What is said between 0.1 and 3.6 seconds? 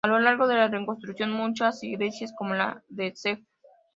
largo de la reconstrucción, muchas iglesias, como la de Sf.